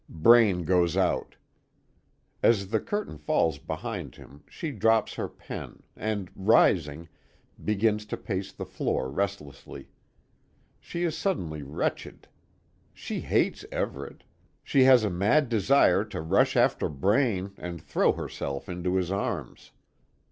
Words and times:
Braine 0.09 0.63
goes 0.63 0.97
out. 0.97 1.35
As 2.41 2.69
the 2.69 2.79
curtain 2.79 3.19
falls 3.19 3.59
behind 3.59 4.15
him 4.15 4.43
she 4.49 4.71
drops 4.71 5.13
her 5.13 5.29
pen, 5.29 5.83
and 5.95 6.31
rising, 6.35 7.07
begins 7.63 8.07
to 8.07 8.17
pace 8.17 8.51
the 8.51 8.65
floor 8.65 9.11
restlessly. 9.11 9.89
She 10.79 11.03
is 11.03 11.15
suddenly 11.15 11.61
wretched. 11.61 12.27
She 12.95 13.19
hates 13.19 13.63
Everet. 13.71 14.23
She 14.63 14.85
has 14.85 15.03
a 15.03 15.11
mad 15.11 15.49
desire 15.49 16.03
to 16.05 16.19
rush 16.19 16.57
after 16.57 16.89
Braine, 16.89 17.53
and 17.57 17.79
throw 17.79 18.13
herself 18.13 18.67
into 18.67 18.95
his 18.95 19.11
arms. 19.11 19.69